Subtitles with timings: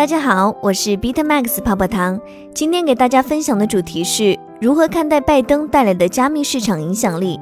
[0.00, 2.18] 大家好，我是 BitMax 泡泡糖。
[2.54, 7.38] 今天给大家分享的主题是如何看待拜登带来的加密市场影响力。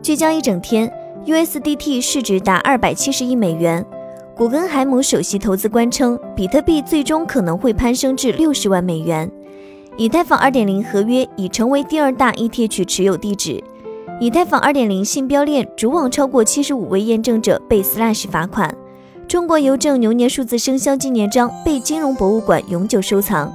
[0.00, 0.88] 聚焦一整天
[1.26, 3.84] ，USDT 市值达二百七十亿美元。
[4.36, 9.28] 古根海姆首席投资官称，比特币最终可能会攀升至六十万美元。
[9.96, 13.60] 以太坊二点零合约已成为第二大 ETH 持有地址。
[14.20, 18.72] 以太坊二点零信标链主网超过七十五位验证者被 Slash 罚款。
[19.28, 23.52] 中国邮政牛年数字生肖纪念章被金融博物馆永久收藏。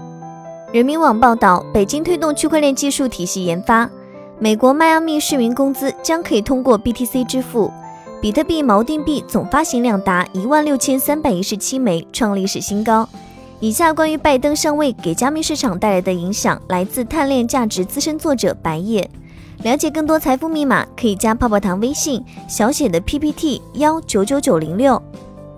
[0.73, 3.89] 人民网报道，北京推动区块链技术体系研发。
[4.37, 7.71] 美国迈阿密市民工资将可以通过 BTC 支付。
[8.21, 13.07] 比特币锚定币总发行量达一万六千三百一十七枚，创历史新高。
[13.61, 19.09] 以下关于拜登上位给加密市场带来的影响，来自碳链价值资深作者白夜。
[19.63, 25.01] 了解更多财富密码，可以加泡泡糖微信小写的 PPT 幺九九九零六。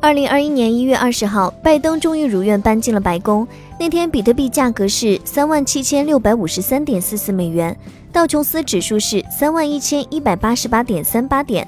[0.03, 3.47] 二零二一年一月二十号，拜登终于如愿搬进了白宫。
[3.79, 7.73] 那天，比特币价格是三万七千六百五十三点四四美元，
[8.11, 11.65] 道琼斯指数是三万一千一百八十八点三八点。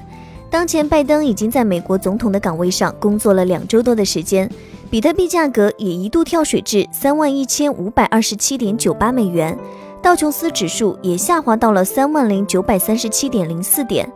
[0.50, 4.50] 当前，拜登已经在美国总统的岗位上工作了两周多的时间，
[4.90, 9.56] 比特币价格也一度跳水至三万一千五百二十七点九八美元，
[10.02, 14.06] 道琼斯指数也下滑到了三万零九百三十七点零四点。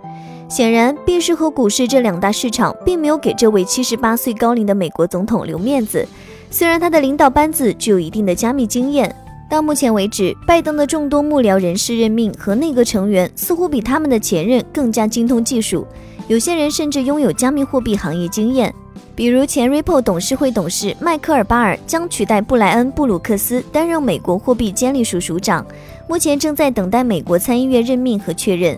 [0.51, 6.05] 显然，币市和股市这两大市场并没有给这位七十八岁高龄的美国总统留面子。
[6.51, 9.15] 虽然他的领导班子具有一定的加密经验，
[9.48, 15.87] 到目前为止，拜登的众多幕僚人士任命和内阁成员似乎比他们的前任更加精通技术。
[16.27, 18.75] 有些人甚至拥有加密货币行业经验，
[19.15, 25.65] 比如前 Ripple 董事会董事迈克尔·巴尔将取代布莱恩·布鲁克斯担任美国货币监理署署长，
[26.09, 28.77] 目前正在等待美国参议院任命和确认。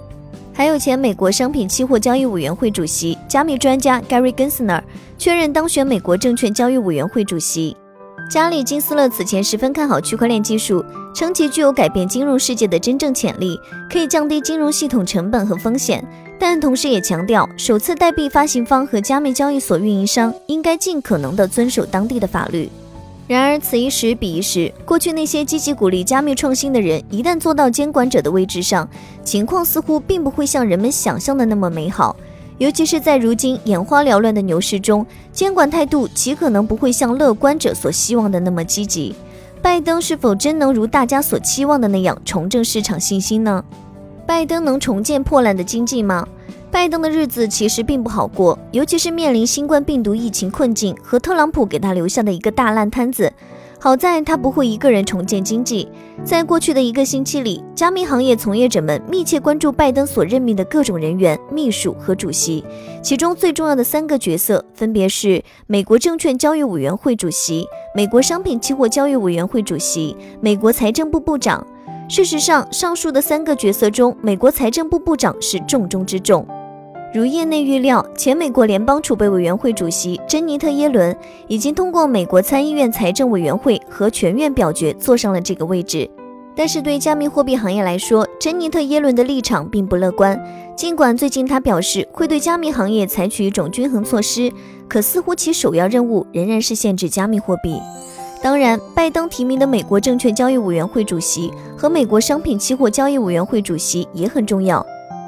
[0.54, 4.82] 还有前美国商品期货交易委员会主席、加密专家 Gary Gensler
[5.16, 7.76] 确认当选美国证券交易委员会主席。
[8.30, 13.58] 加里金斯勒此前十分看好区块链技术，称其具有改变金融世界的真正潜力，
[13.90, 16.02] 可以降低金融系统成本和风险。
[16.38, 22.70] 但同时也强调，首次代币发行方和加密交易所运营商应该尽可能的遵守当地的法律。
[23.32, 24.70] 然而，此一时彼一时。
[24.84, 28.86] 过去那些积极鼓励加密创新的人，一旦坐到监管者的位置上，
[29.24, 32.14] 情况似乎并不会像人们想象的那么美好。
[32.58, 39.14] 尤其是在如今眼花缭乱的牛市中，监管态度极可能不会像乐观者所希望的那么积极。
[39.62, 43.64] 拜登是否真能如大家所期望的那样重振市场信心呢？
[44.26, 46.28] 拜登能重建破烂的经济吗？
[46.72, 53.30] 拜登的日子其实并不好过，尤其是面临新冠病毒疫情困境和特朗普给他留下的一个大烂摊子。
[53.78, 55.86] 好在他不会一个人重建经济。
[56.24, 62.64] 在过去的一个星期里，加密行业从业者们密切关注拜登所任命的各种人员、秘书和主席，
[63.02, 71.64] 其中最重要的三个角色分别是美国证券交易委员会主席、美国商品期货交易委员会主席、美国财政部部长。
[72.08, 76.46] 事实上，上述的三个角色中，美国财政部部长是重中之重。
[77.14, 81.14] 如业内预料，前美国联邦储备委员会主席珍妮特·耶伦
[81.46, 86.08] 已经通过美国参议院财政委员会和全院表决坐上了这个位置。
[86.56, 90.42] 但是，对加密货币行业来说，珍妮特·耶伦的立场并不乐观。
[90.74, 94.50] 尽管最近他表示会对加密行业采取一种均衡措施，
[94.88, 97.78] 可似乎其首要任务仍然是限制加密货币。
[98.42, 104.84] 当然，拜登提名的美国证券交易委员会主席和美国商品期货交易委员会主席也很重要。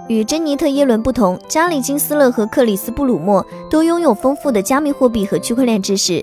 [0.06, 6.22] 与珍妮特·耶伦不同，加里金斯勒和克里斯·布鲁默都拥有丰富的加密货币和区块链知识。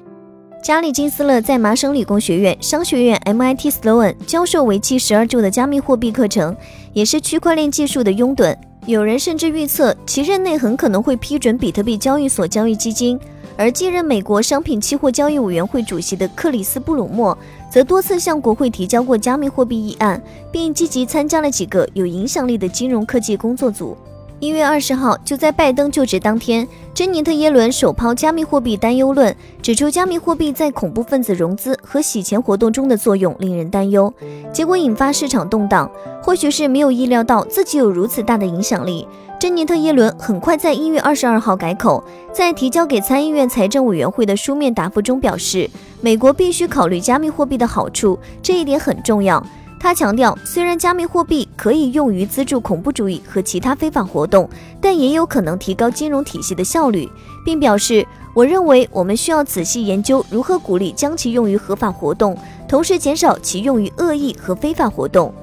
[0.64, 6.56] 加里金斯勒在麻省理工学院商学院 （MIT Sloan） 教授为期十二周的加密货币课程，
[6.94, 8.56] 也是区块链技术的拥趸。
[8.86, 13.20] 有人甚至预测其任内很可能会批准比特币交易所交易基金。
[13.62, 17.38] 而继任美国商品期货交易委员会主席的克里斯·布鲁默，
[17.70, 20.20] 则多次向国会提交过加密货币议案，
[20.52, 23.96] 并积极参加了几个有影响力的金融科技工作组。
[24.40, 34.12] 一月二十号，就在拜登就职当天，珍妮特·耶伦首抛加密货币担忧论，指出加密货币在恐怖分子融资和洗钱活动中的作用令人担忧，
[34.52, 35.88] 结果引发市场动荡。
[36.24, 39.08] 或许是没有意料到自己有如此大的影响力。
[39.42, 45.68] 珍妮特·耶伦很快在一月二十二号改口，在提交给参议院财政委员会的书面答复中表示，
[46.00, 49.44] 美国必须考虑加密货币的好处，这一点很重要。
[49.80, 54.48] 他强调，虽然加密货币可以用于资助恐怖主义和其他非法活动，
[54.80, 57.10] 但也有可能提高金融体系的效率，
[57.44, 58.06] 并表示，
[58.36, 62.38] 我认为我们需要仔细研究如何鼓励将其用于合法活动，
[62.68, 65.34] 同时减少其用于恶意和非法活动。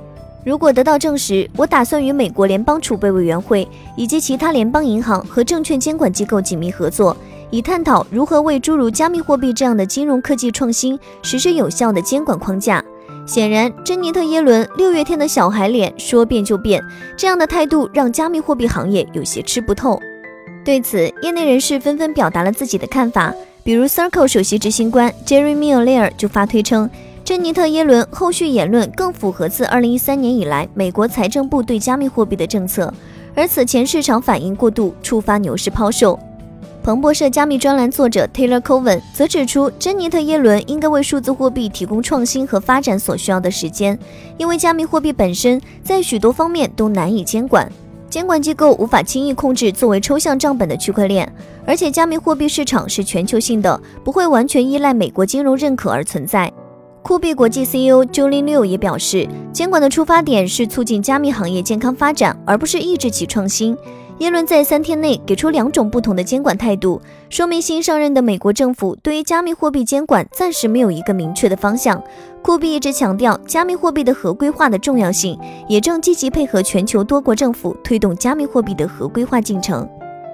[0.44, 7.16] 如果得到证实，我打算与美国联邦储备委员会以及其他联邦银行和证券监管机构紧密合作，
[7.50, 12.82] 以探讨如何为诸如加密货币这样的金融科技创新实施有效的监管框架。
[13.26, 16.82] 显然，珍妮特·耶伦六月天的小孩脸说变就变，
[17.14, 20.00] 这样的态度让加密货币行业有些吃不透。
[20.64, 26.88] 对此，业内人士纷纷表达了自己的看法，比如 Circle 首席执行官 Jerry Miller 就发推称，
[27.28, 32.90] 珍妮特·耶伦后续言论更符合自2013年以来美国财政部对加密货币的政策，
[33.34, 36.18] 而此前市场反应过度，触发牛市抛售。
[36.82, 43.98] 彭博社加密专栏作者 Taylor Cohen 则指出，珍妮特·耶伦应该为数字货币提供创新和发展所需要的时间，
[44.38, 47.70] 因为加密货币本身在许多方面都难以监管，
[48.08, 51.30] 监管机构无法轻易控制作为抽象账本的区块链，
[51.66, 56.50] 而且加密货币市场是全球性的，不会完全依赖美国金融认可而存在。
[57.08, 63.74] 酷币国际 CEO Julie Liu 也表示，监管的出发点是促进加密行业健康发展，而不是抑制其创新。
[64.18, 67.00] 耶伦在三天内给出两种不同的监管态度，
[67.30, 71.98] 说明新上任的美国政府对于加密货币监管暂时没有一个明确的方向。
[72.42, 79.88] 库币一直强调加密货币的合规化的重要性，也正积极配合全球多国政府推动加密货币的合规化进程。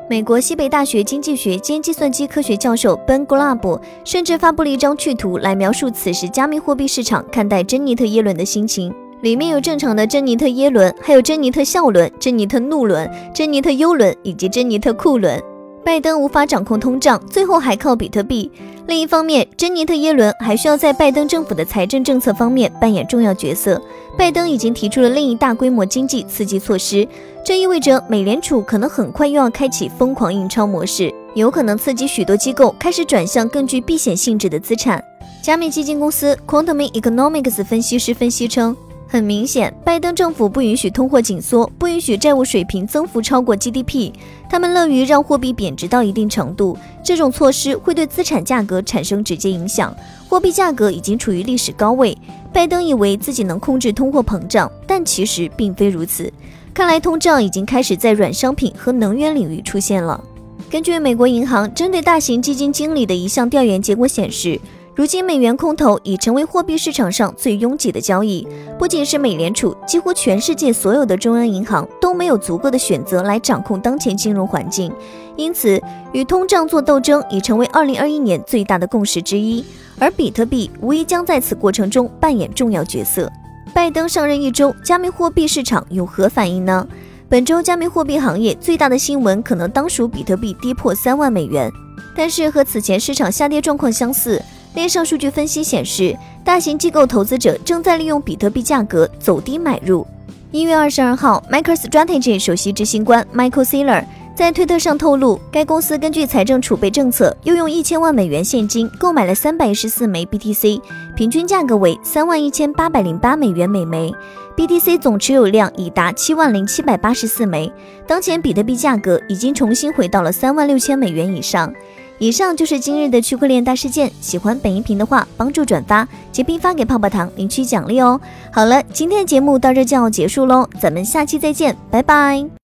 [0.07, 8.95] 美国西北大学经济学兼计算机科学教授 Ben Glab 甚至发布了一张趣图来描述此时加密货币市场看待珍妮特·耶伦的心情。
[9.23, 15.43] 里面有正常的珍妮特耶伦，还有珍妮特笑伦、珍妮特怒伦、珍妮特忧伦以及珍妮特酷伦。
[15.83, 18.51] 拜登无法掌控通胀，最后还靠比特币。
[18.87, 23.81] 另一方面，珍妮特耶伦还需要在拜登政府的财政政策方面扮演重要角色。
[24.17, 27.09] 拜登已经提出了另一大规模经济刺激措施，
[27.43, 35.03] 这意味着美联储可能很快又要开启疯狂印钞模式，有可能刺激许多机构开始转向更具避险性质的资产。
[35.43, 38.77] 加密基金公司 Quantum Economics 分析师分析称。
[39.15, 44.11] 很明显，拜登政府不允许通货紧缩，不允许债务水平增幅超过 GDP。
[44.51, 49.95] 他们乐于让货币贬值到一定程度，这种措施会对资产价格产生直接影响。
[50.29, 52.19] 货币价格已经处于历史高位。
[52.53, 56.29] 拜登以为自己能控制通货膨胀，但其实并非如此。
[56.75, 60.21] 看来通胀已经开始在软商品和能源领域出现了。
[60.69, 64.61] 根据美国银行针对大型基金经理的一项调研结果显示。
[64.97, 68.47] 如今，美元空头已成为货币市场上最拥挤的交易。
[68.79, 74.93] 不仅是美联储，几乎全世界所有的中央银行都没有足够的选择来掌控当前金融环境。
[75.35, 75.83] 因此，
[76.13, 79.65] 与通胀做斗争已成为2021年最大的共识之一。
[79.99, 83.31] 而比特币无疑将在此过程中扮演重要角色。
[83.73, 86.87] 拜登上任一周，加密货币市场有何反应呢？
[87.29, 91.69] 本周加密货币行业最大的新闻可能当属比特币跌破三万美元。
[92.17, 94.41] 但是和此前市场下跌状况相似。
[94.75, 100.05] 链上数据分析显示，大型机构投资者正在利用比特币价格走低买入。
[100.51, 104.05] 一月二十二号，MicroStrategy 首席执行官 Michael Saylor
[104.35, 110.81] 在推特上透露，该公司根据财政储备政策，又用一千万美元现金购买了三百一十四枚 BTC，
[111.17, 114.13] 平均价格为三万一千八百零八美元每枚。
[114.57, 117.73] BTC 总持有量已达七万零七百八十四枚。
[118.09, 121.73] 当前比特币价格已经重新回到了三万六千美元以上。
[122.19, 124.11] 以上就是今日的区块链大事件。
[124.21, 128.21] 喜欢本音频的话，帮助转发，截屏发给泡泡糖领取奖励哦。
[128.53, 132.45] 好了，今天的节目到这就要结束喽，咱们下期再见，拜拜。